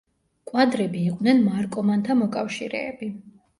კვადები 0.51 1.03
იყვნენ 1.09 1.45
მარკომანთა 1.51 2.19
მოკავშირეები. 2.25 3.15